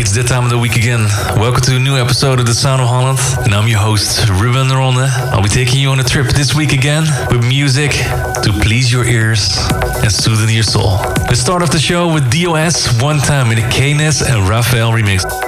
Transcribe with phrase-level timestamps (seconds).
[0.00, 1.04] It's that time of the week again.
[1.36, 3.18] Welcome to a new episode of The Sound of Holland.
[3.44, 5.04] And I'm your host, Ruben Ronde.
[5.28, 9.04] I'll be taking you on a trip this week again with music to please your
[9.04, 9.58] ears
[10.00, 10.96] and soothe your soul.
[11.28, 15.39] Let's start off the show with DOS One Time in a Knes and Raphael remix.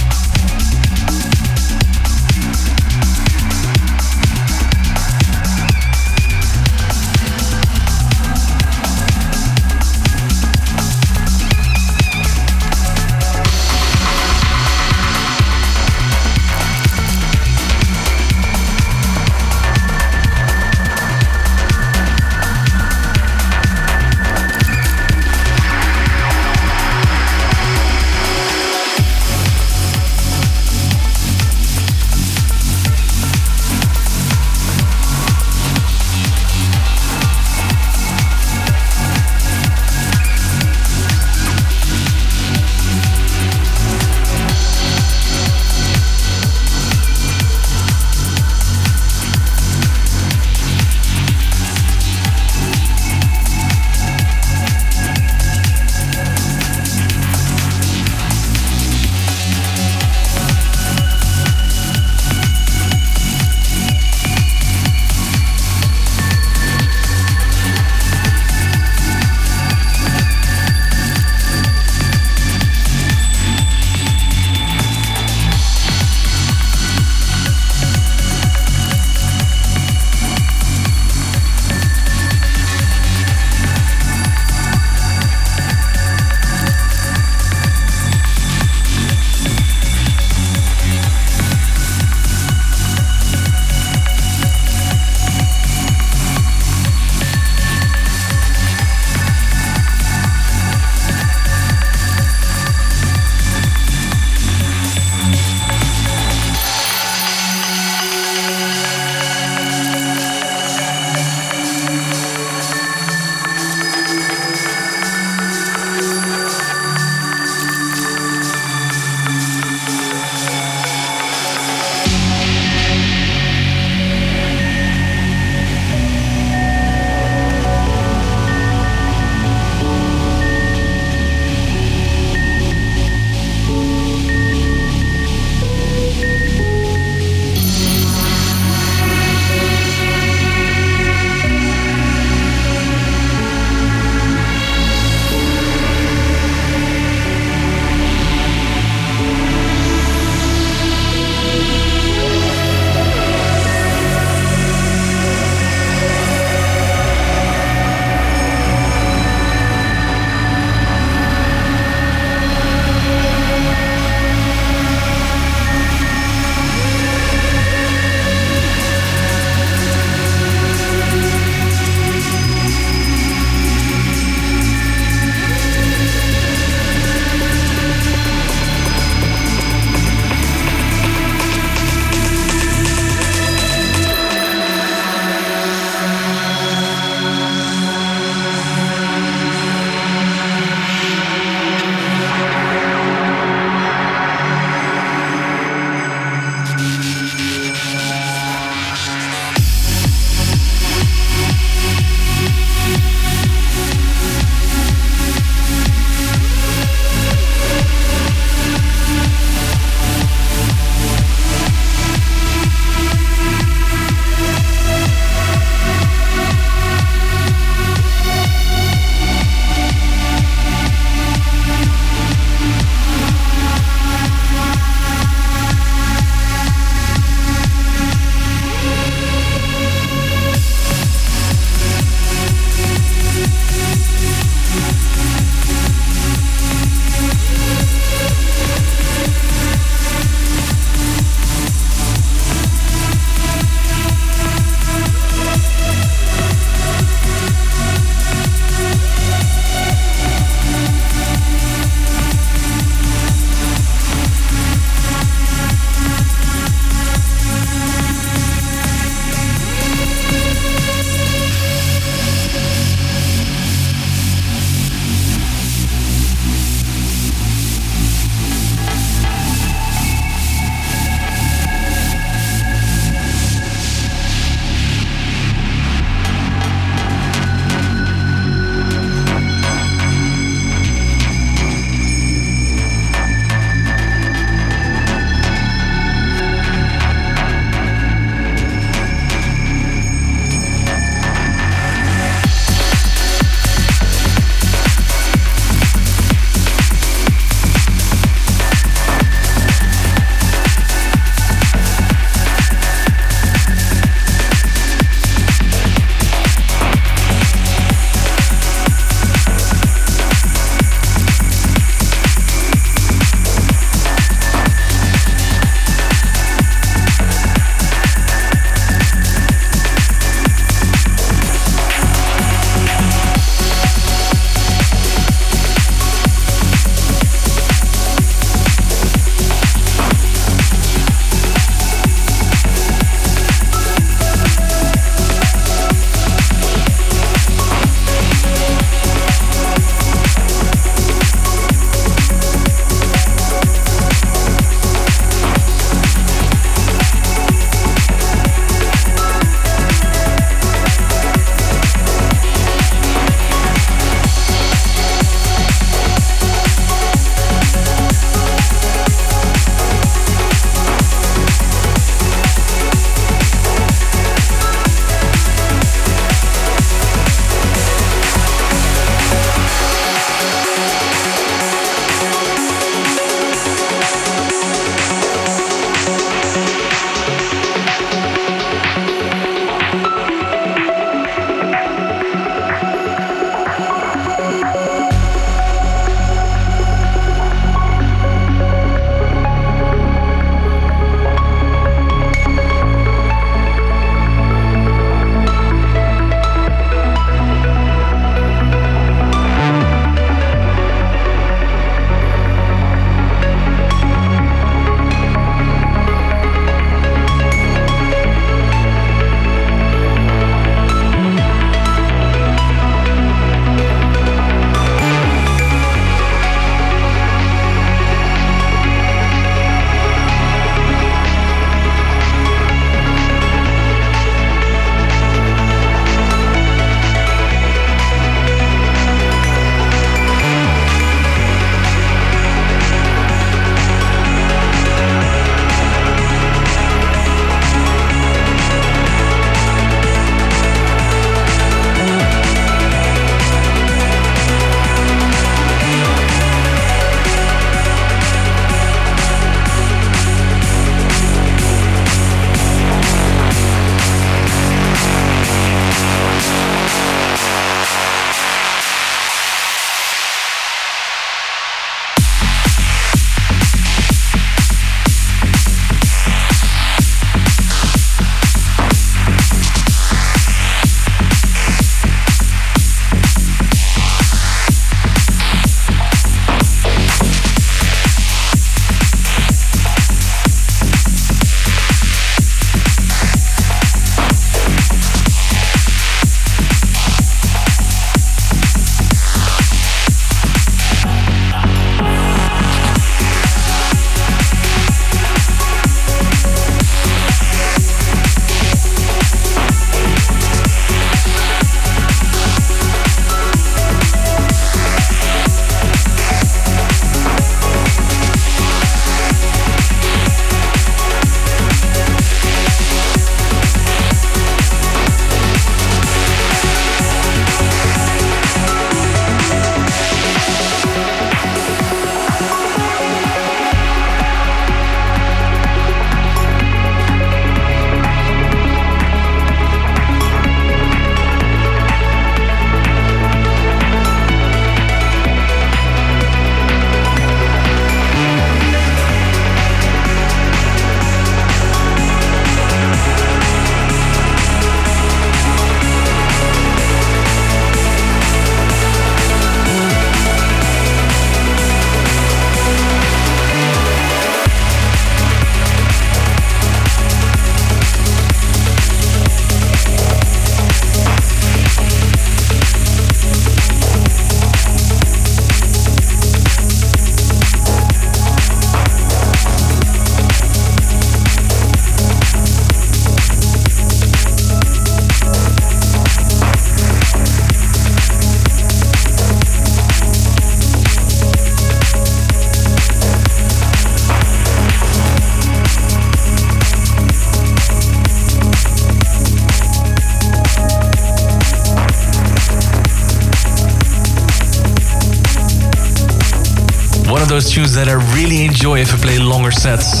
[597.36, 600.00] Those tunes that I really enjoy if I play longer sets.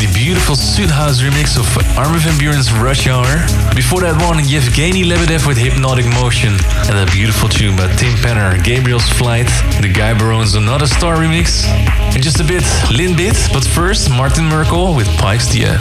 [0.00, 3.28] The beautiful Sudhaus remix of Armin van Buuren's Rush Hour.
[3.76, 6.56] Before that one, Evgeny Lebedev with Hypnotic Motion.
[6.88, 11.68] And a beautiful tune by Tim Penner, Gabriel's Flight, the Gai Barone's Another Star remix.
[12.16, 15.76] And just a bit, LinBit, but first, Martin Merkel with Paix Dieu.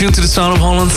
[0.00, 0.90] Tuned to the Sound of Holland.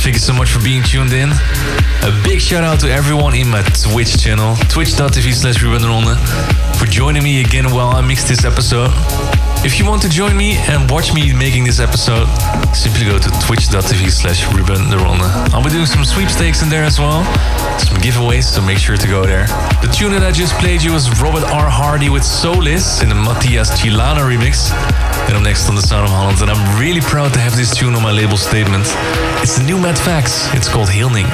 [0.00, 1.28] Thank you so much for being tuned in.
[1.28, 5.58] A big shout out to everyone in my Twitch channel, twitch.tv slash
[6.78, 9.39] for joining me again while I mix this episode.
[9.62, 12.26] If you want to join me and watch me making this episode,
[12.74, 14.80] simply go to twitch.tv slash Ruben.
[15.52, 17.24] I'll be doing some sweepstakes in there as well,
[17.78, 19.46] some giveaways, so make sure to go there.
[19.82, 21.68] The tune that I just played you was Robert R.
[21.68, 24.72] Hardy with Solis in the Matias Chilano remix.
[25.28, 27.76] And I'm next on the Sound of Holland, and I'm really proud to have this
[27.76, 28.86] tune on my label statement.
[29.42, 30.48] It's the new Matt Fax.
[30.54, 31.28] It's called Hyllning.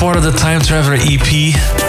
[0.00, 1.28] Part of the Time Traveler EP.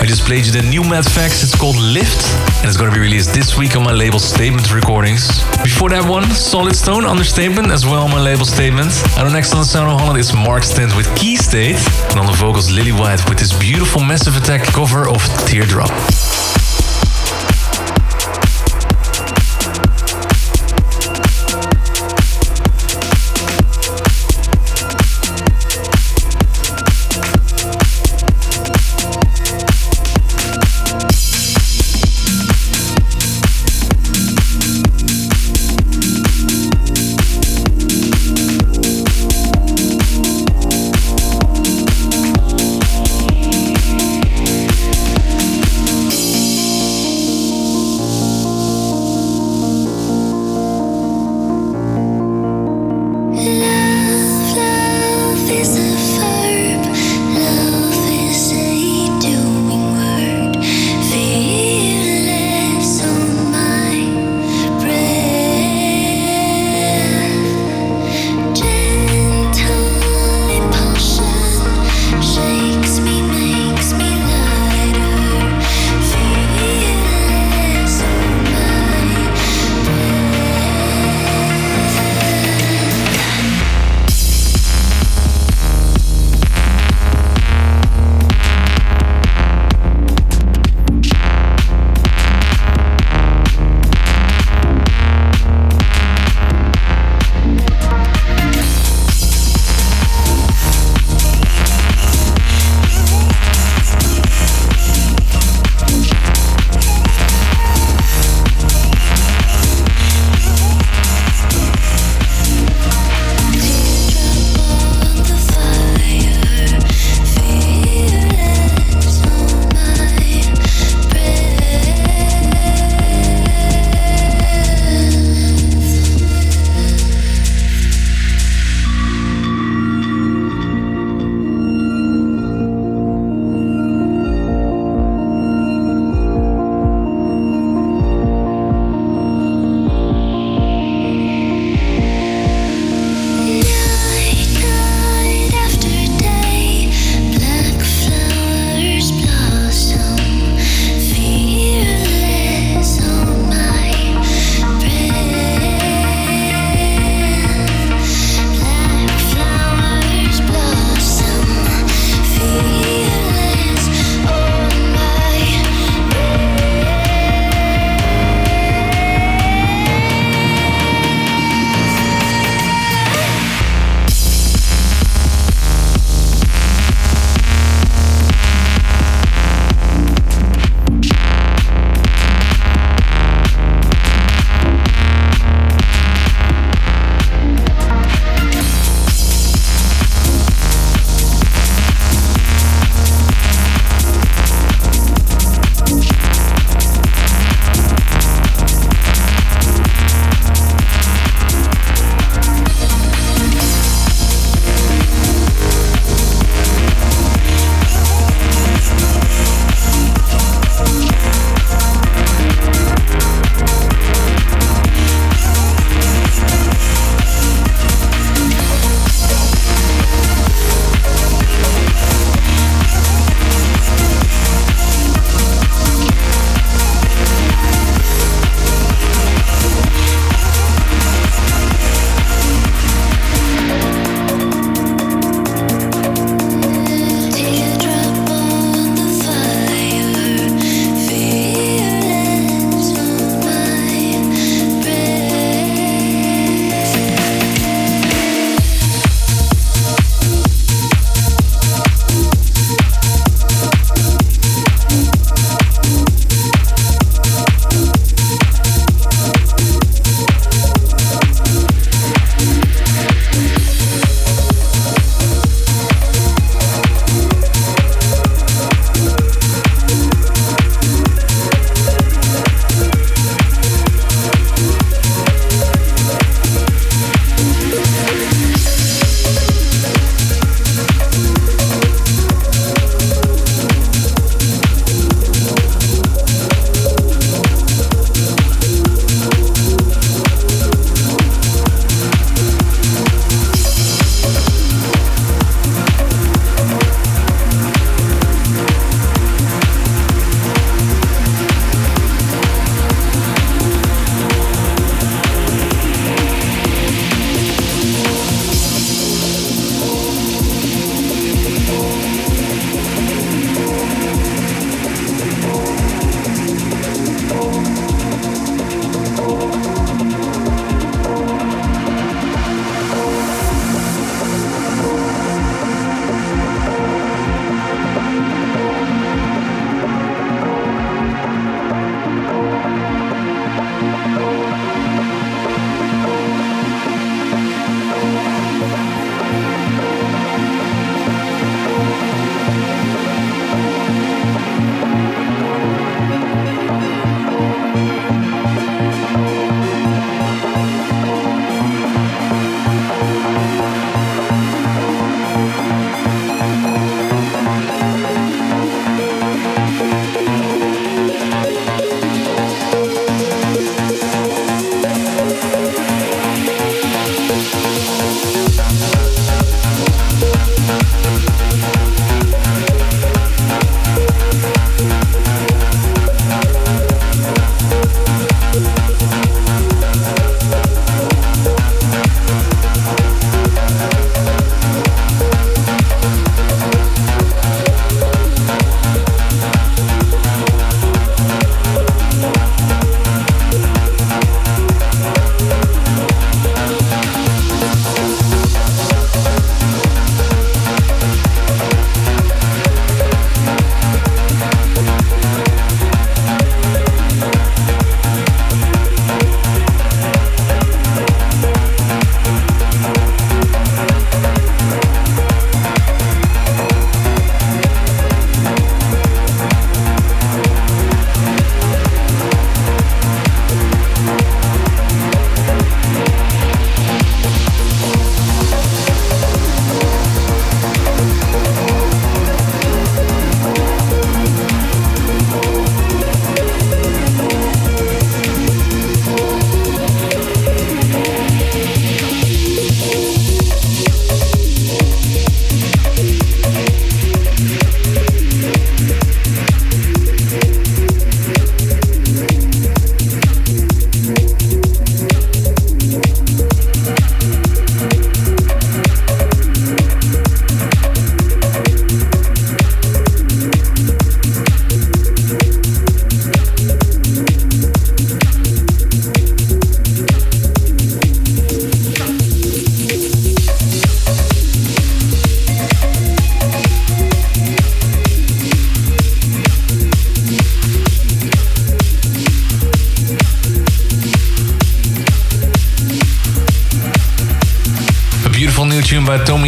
[0.02, 1.44] I just played you the new Matt Fax.
[1.44, 2.28] It's called Lift,
[2.60, 5.40] and it's gonna be released this week on my label Statement Recordings.
[5.64, 8.92] Before that one, Solid Stone, Understatement, as well on my label Statement.
[9.18, 11.80] And the next on the Sound of Holland is Mark Stent with Keystate,
[12.12, 15.90] and on the vocals Lily White with this beautiful Massive Attack cover of Teardrop.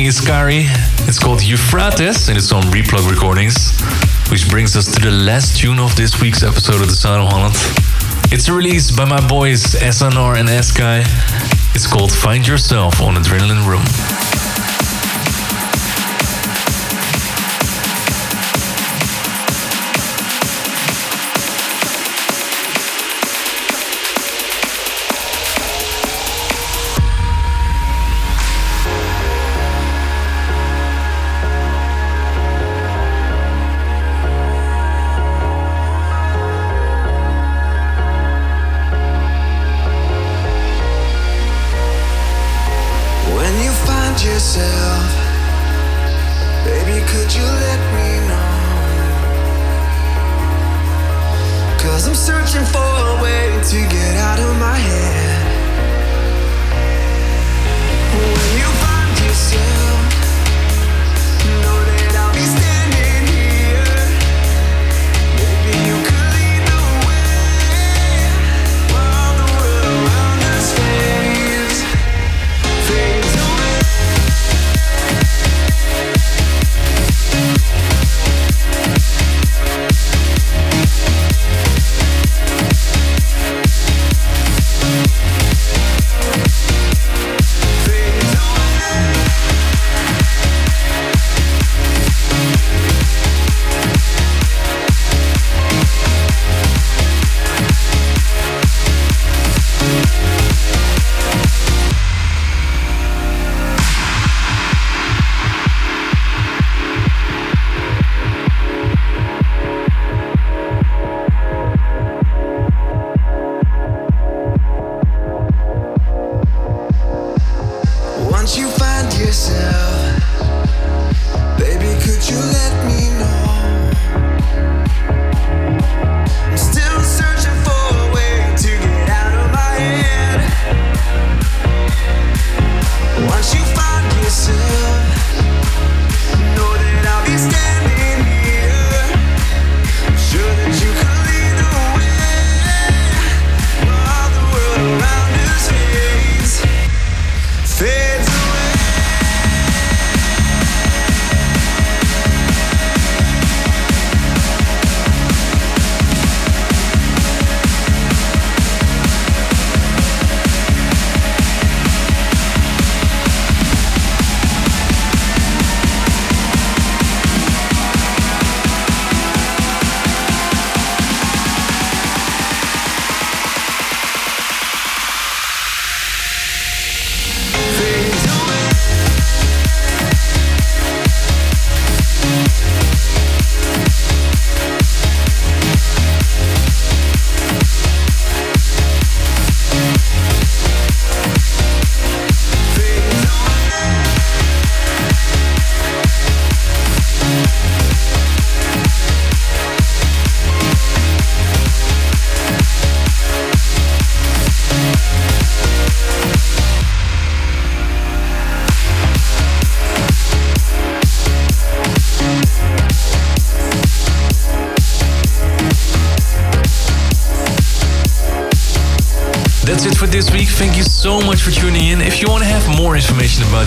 [0.04, 0.66] By Tommi
[1.08, 3.80] It's called Euphrates and it's on Replug Recordings,
[4.30, 7.30] which brings us to the last tune of this week's episode of The Sound of
[7.30, 7.56] Holland.
[8.30, 11.06] It's released by my boys SNR and Eskai.
[11.74, 14.33] It's called Find Yourself on Adrenalin Room.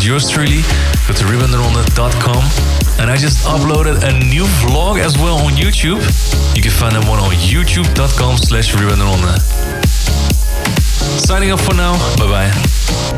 [0.07, 0.63] Yours truly,
[1.09, 2.43] go to rubenderonde.com.
[3.01, 6.01] And I just uploaded a new vlog as well on YouTube.
[6.57, 9.41] You can find that one on youtube.com slash rubenderonde.
[11.19, 11.95] Signing off for now.
[12.17, 13.16] Bye bye.